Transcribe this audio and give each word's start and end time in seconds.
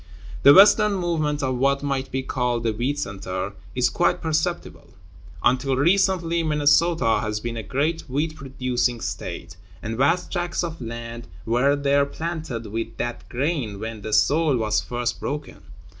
The 0.41 0.51
Western 0.55 0.95
movement 0.95 1.43
of 1.43 1.57
what 1.57 1.83
might 1.83 2.09
be 2.09 2.23
called 2.23 2.63
the 2.63 2.73
"wheat 2.73 2.97
center" 2.97 3.53
is 3.75 3.87
quite 3.91 4.19
perceptible. 4.19 4.95
Until 5.43 5.75
recently 5.75 6.41
Minnesota 6.41 7.19
has 7.19 7.39
been 7.39 7.55
a 7.55 7.61
great 7.61 8.09
wheat 8.09 8.35
producing 8.35 8.99
State, 8.99 9.57
and 9.79 9.95
vast 9.95 10.31
tracts 10.31 10.63
of 10.63 10.81
land 10.81 11.27
were 11.45 11.75
there 11.75 12.07
planted 12.07 12.65
with 12.65 12.97
that 12.97 13.29
grain 13.29 13.79
when 13.79 14.01
the 14.01 14.11
soil 14.11 14.57
was 14.57 14.81
first 14.81 15.19
broken. 15.19 15.61